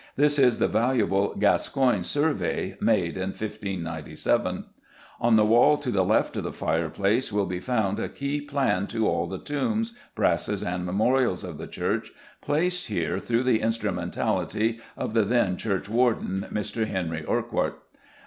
This 0.15 0.39
is 0.39 0.57
the 0.57 0.67
valuable 0.67 1.35
"Gascoyne 1.37 2.03
survey, 2.03 2.75
made 2.81 3.17
in 3.17 3.33
1597." 3.35 4.65
On 5.19 5.35
the 5.35 5.45
wall 5.45 5.77
to 5.77 5.91
the 5.91 6.03
left 6.03 6.35
of 6.35 6.43
the 6.43 6.51
fireplace 6.51 7.31
will 7.31 7.45
be 7.45 7.59
found 7.59 7.99
a 7.99 8.09
key 8.09 8.41
plan 8.41 8.87
to 8.87 9.07
all 9.07 9.27
the 9.27 9.37
tombs, 9.37 9.93
brasses, 10.15 10.63
and 10.63 10.87
memorials 10.87 11.43
of 11.43 11.59
the 11.59 11.67
church, 11.67 12.13
placed 12.41 12.87
here 12.87 13.19
through 13.19 13.43
the 13.43 13.61
instrumentality 13.61 14.79
of 14.97 15.13
the 15.13 15.21
then 15.23 15.55
Churchwarden, 15.55 16.47
Mr. 16.51 16.87
Henry 16.87 17.23
Urquhart. 17.29 17.79